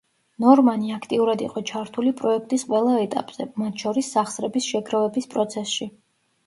ნორმანი 0.43 0.93
აქტიურად 0.95 1.43
იყო 1.49 1.63
ჩართული 1.73 2.13
პროექტის 2.23 2.65
ყველა 2.73 2.97
ეტაპზე, 3.03 3.49
მათ 3.65 3.87
შორის, 3.87 4.11
სახსრების 4.19 4.73
შეგროვების 4.75 5.35
პროცესში. 5.37 5.95